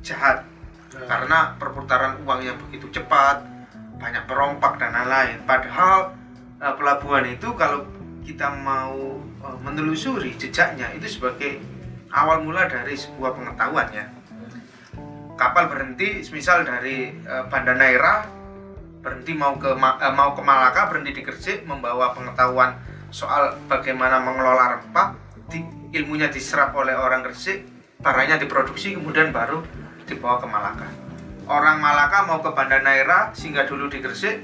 [0.06, 0.46] jahat
[0.94, 3.44] karena perputaran uang yang begitu cepat,
[4.00, 5.42] banyak perompak dan lain-lain.
[5.44, 6.14] Padahal
[6.62, 7.84] eh, pelabuhan itu kalau
[8.24, 11.60] kita mau eh, menelusuri jejaknya itu sebagai
[12.16, 14.06] awal mula dari sebuah pengetahuan ya.
[15.36, 18.46] Kapal berhenti, misal dari eh, Banda Neira
[19.06, 22.74] berhenti mau ke eh, mau ke Malaka berhenti di Gresik membawa pengetahuan
[23.14, 25.14] soal bagaimana mengelola rempah
[25.46, 25.62] di,
[25.94, 27.70] ilmunya diserap oleh orang Gresik
[28.02, 29.62] barangnya diproduksi kemudian baru
[30.06, 30.88] dibawa ke Malaka.
[31.46, 34.42] Orang Malaka mau ke Banda Neira singgah dulu di Gresik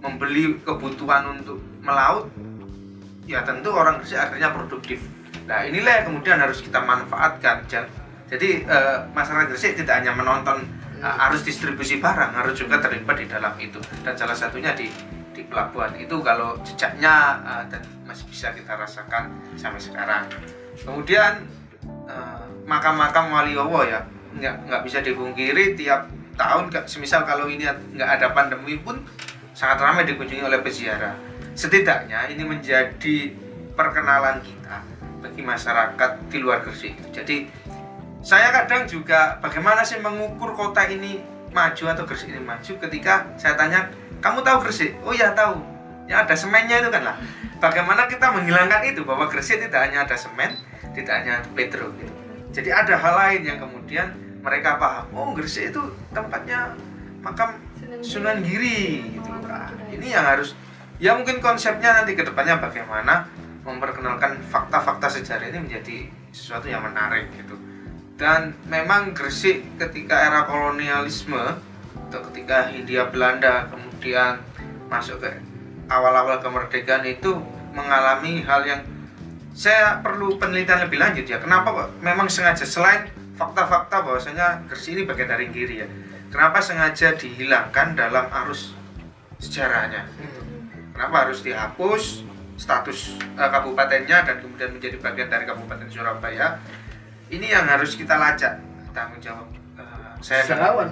[0.00, 2.32] membeli kebutuhan untuk melaut.
[3.28, 5.02] Ya tentu orang Gresik akhirnya produktif.
[5.44, 7.68] Nah inilah yang kemudian harus kita manfaatkan.
[7.68, 7.90] Ja-
[8.32, 10.64] jadi eh, masyarakat Gresik tidak hanya menonton
[11.04, 13.80] eh, arus distribusi barang harus juga terlibat di dalam itu.
[14.00, 14.88] Dan salah satunya di
[15.36, 20.24] di pelabuhan itu kalau jejaknya eh, dan masih bisa kita rasakan sampai sekarang.
[20.80, 21.44] Kemudian
[22.08, 28.32] eh, makam-makam Waliowo ya nggak nggak bisa dipungkiri tiap tahun semisal kalau ini nggak ada
[28.36, 29.00] pandemi pun
[29.56, 31.16] sangat ramai dikunjungi oleh peziarah.
[31.56, 33.32] Setidaknya ini menjadi
[33.72, 34.84] perkenalan kita
[35.24, 37.48] bagi masyarakat di luar Gresik jadi
[38.26, 41.22] saya kadang juga bagaimana sih mengukur kota ini
[41.54, 43.86] maju atau Gresik ini maju ketika saya tanya
[44.18, 44.98] kamu tahu Gresik?
[45.06, 45.62] Oh ya tahu.
[46.10, 47.16] Ya ada semennya itu kan lah.
[47.62, 50.58] Bagaimana kita menghilangkan itu bahwa Gresik tidak hanya ada semen
[50.90, 52.12] tidak hanya petro gitu.
[52.50, 54.10] Jadi ada hal lain yang kemudian
[54.46, 55.06] mereka paham.
[55.10, 55.82] Oh Gresik itu
[56.14, 56.78] tempatnya
[57.18, 57.58] makam
[58.06, 59.02] Sunan Giri.
[59.18, 60.54] Gitu nah, ini yang harus
[61.02, 63.26] ya mungkin konsepnya nanti ke depannya bagaimana
[63.66, 67.58] memperkenalkan fakta-fakta sejarah ini menjadi sesuatu yang menarik gitu.
[68.14, 71.58] Dan memang Gresik ketika era kolonialisme
[72.06, 74.38] atau ketika Hindia Belanda kemudian
[74.86, 75.42] masuk ke
[75.90, 77.42] awal-awal kemerdekaan itu
[77.74, 78.80] mengalami hal yang
[79.56, 81.42] saya perlu penelitian lebih lanjut ya.
[81.42, 82.62] Kenapa kok memang sengaja?
[82.62, 85.88] Selain fakta-fakta bahwasanya Gresik ini bagian dari Giri ya.
[86.32, 88.74] Kenapa sengaja dihilangkan dalam arus
[89.38, 90.08] sejarahnya?
[90.96, 92.24] Kenapa harus dihapus
[92.56, 96.56] status uh, kabupatennya dan kemudian menjadi bagian dari Kabupaten Surabaya?
[97.28, 98.56] Ini yang harus kita lacak.
[98.96, 99.44] Tanggung jawab
[99.76, 100.88] uh, saya sejarawan.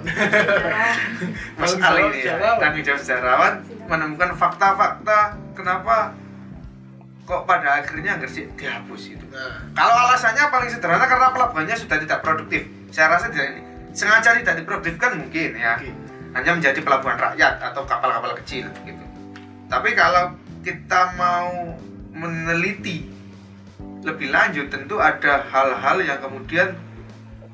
[1.59, 3.53] Mas Ali ini ya, tanggung jawab sejarawan
[3.89, 5.19] menemukan fakta-fakta
[5.57, 6.13] kenapa
[7.25, 9.25] kok pada akhirnya Gresik dihapus itu.
[9.33, 12.69] Nah, Kalau alasannya paling sederhana karena pelabuhannya sudah tidak produktif.
[12.93, 13.61] Saya rasa tidak ini
[13.95, 15.81] sengaja tidak diproduktifkan mungkin ya.
[15.81, 15.89] Oke.
[16.35, 19.05] Hanya menjadi pelabuhan rakyat atau kapal-kapal kecil gitu.
[19.71, 21.79] Tapi kalau kita mau
[22.11, 23.07] meneliti
[24.05, 26.77] lebih lanjut tentu ada hal-hal yang kemudian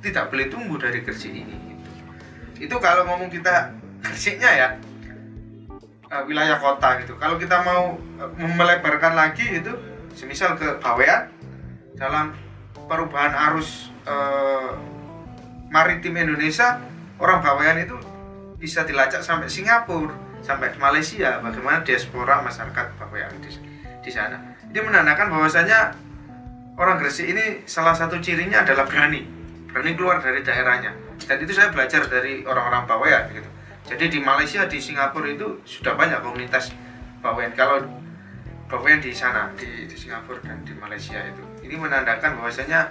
[0.01, 1.87] tidak boleh tumbuh dari Gresik ini gitu.
[2.67, 4.67] Itu kalau ngomong kita Gresiknya ya
[6.11, 7.15] eh, wilayah kota gitu.
[7.15, 9.71] Kalau kita mau eh, melebarkan lagi itu
[10.11, 11.31] semisal ke Bawean
[11.95, 12.35] dalam
[12.91, 14.71] perubahan arus eh,
[15.71, 16.83] maritim Indonesia
[17.15, 17.95] orang Bawean itu
[18.59, 23.49] bisa dilacak sampai Singapura sampai Malaysia bagaimana diaspora masyarakat Bawean di,
[24.03, 24.57] di sana.
[24.67, 25.95] Ini menandakan bahwasanya
[26.75, 29.23] orang Gresik ini salah satu cirinya adalah berani
[29.71, 30.91] berani keluar dari daerahnya.
[31.21, 35.97] Dan itu saya belajar dari orang-orang Bawean gitu jadi di Malaysia di Singapura itu sudah
[35.97, 36.73] banyak komunitas
[37.21, 37.81] Bawean kalau
[38.69, 41.43] Bawean di sana di, di Singapura dan di Malaysia itu.
[41.65, 42.87] Ini menandakan bahwasanya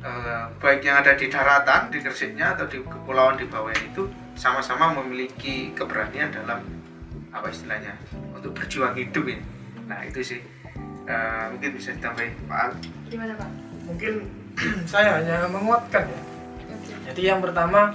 [0.00, 4.96] eh, baik yang ada di daratan di Gresiknya atau di kepulauan di Bawean itu sama-sama
[4.96, 6.64] memiliki keberanian dalam
[7.30, 7.94] apa istilahnya
[8.32, 9.44] untuk berjuang hidup ini.
[9.86, 10.40] Nah itu sih.
[11.10, 12.70] Eh, mungkin bisa ditambahin Pak Al.
[13.10, 13.50] Gimana Pak?
[13.90, 14.12] mungkin
[14.92, 16.20] saya hanya menguatkan ya.
[17.10, 17.92] Jadi yang pertama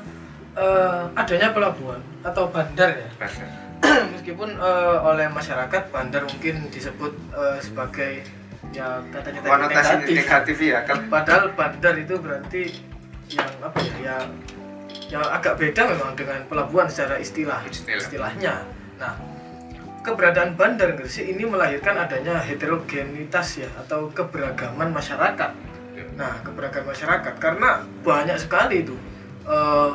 [0.60, 3.08] eh, adanya pelabuhan atau bandar ya?
[4.18, 8.26] Meskipun eh, oleh masyarakat bandar mungkin disebut eh, sebagai
[8.74, 10.16] ya katanya konotasi negatif.
[10.18, 11.06] negatif ya kan?
[11.08, 12.64] Padahal bandar itu berarti
[13.30, 14.18] yang apa ya ya
[15.06, 18.02] yang agak beda memang dengan pelabuhan secara istilah Istilah.
[18.02, 18.54] istilahnya.
[18.98, 19.14] Nah
[20.02, 25.52] keberadaan bandar Gresik ini melahirkan adanya heterogenitas ya atau keberagaman masyarakat.
[26.18, 28.98] Nah keberagaman masyarakat karena banyak sekali itu
[29.46, 29.94] eh,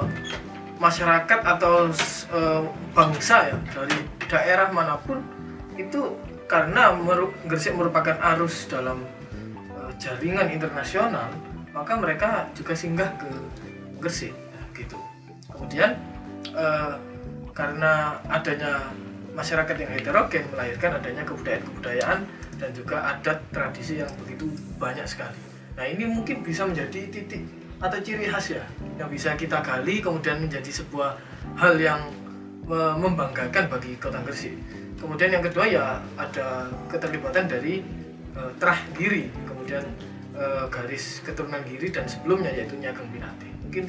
[0.80, 1.92] masyarakat atau
[2.32, 2.62] eh,
[2.96, 5.20] bangsa ya dari daerah mana pun
[5.76, 6.16] itu
[6.48, 9.04] karena meru- Gresik merupakan arus dalam
[9.76, 11.28] eh, jaringan internasional
[11.70, 13.28] maka mereka juga singgah ke
[14.00, 14.96] Gresik Nah, gitu.
[15.52, 15.92] Kemudian
[16.56, 16.94] eh,
[17.52, 18.88] karena adanya
[19.36, 22.20] masyarakat yang heterogen melahirkan adanya kebudayaan-kebudayaan
[22.56, 24.48] dan juga adat tradisi yang begitu
[24.80, 25.36] banyak sekali.
[25.76, 27.44] Nah ini mungkin bisa menjadi titik
[27.80, 28.64] atau ciri khas ya
[29.00, 31.16] yang bisa kita gali kemudian menjadi sebuah
[31.56, 32.12] hal yang
[32.68, 34.52] me- membanggakan bagi kota Gresik
[35.00, 35.84] kemudian yang kedua ya
[36.20, 37.80] ada keterlibatan dari
[38.36, 39.84] eh, Trah Giri kemudian
[40.36, 43.84] eh, garis keturunan Giri dan sebelumnya yaitu Nyageng Pinate mungkin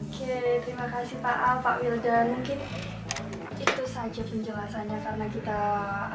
[0.00, 2.26] Oke, terima kasih Pak Al, Pak Wildan.
[2.38, 2.58] Mungkin
[4.00, 5.60] saja penjelasannya karena kita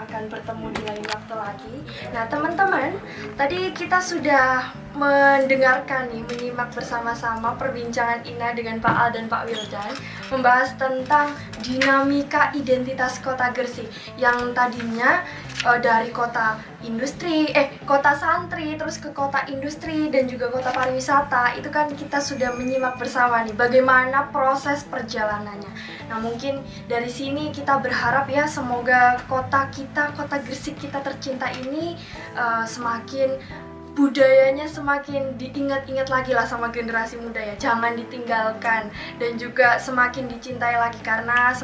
[0.01, 1.75] akan bertemu di lain waktu lagi.
[2.09, 2.97] Nah, teman-teman,
[3.37, 9.93] tadi kita sudah mendengarkan nih, menyimak bersama-sama perbincangan Ina dengan Pak Al dan Pak Wildan
[10.33, 13.85] membahas tentang dinamika identitas kota Gresik
[14.17, 15.21] yang tadinya
[15.65, 21.57] eh, dari kota industri, eh kota santri, terus ke kota industri dan juga kota pariwisata
[21.57, 25.71] itu kan kita sudah menyimak bersama nih bagaimana proses perjalanannya.
[26.07, 31.97] Nah mungkin dari sini kita berharap ya semoga kota kita, kota Gresik kita tercinta ini
[32.37, 33.65] eh, semakin
[33.95, 37.55] budayanya semakin diingat-ingat lagi lah sama generasi muda ya.
[37.55, 41.55] Jangan ditinggalkan dan juga semakin dicintai lagi karena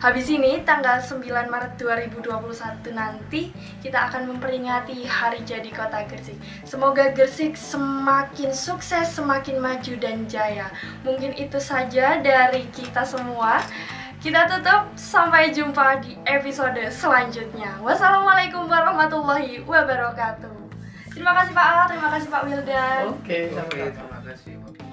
[0.00, 1.20] habis ini tanggal 9
[1.52, 3.52] Maret 2021 nanti
[3.84, 6.40] kita akan memperingati hari jadi kota Gresik.
[6.64, 10.72] Semoga Gresik semakin sukses semakin maju dan jaya.
[11.04, 13.60] Mungkin itu saja dari kita semua.
[14.24, 17.76] Kita tutup sampai jumpa di episode selanjutnya.
[17.84, 20.63] Wassalamualaikum warahmatullahi wabarakatuh
[21.14, 23.02] Terima kasih Pak Al, terima kasih Pak Wildan.
[23.14, 23.94] Oke, Oke, sama-sama.
[23.94, 24.52] terima kasih.
[24.58, 24.84] Pak.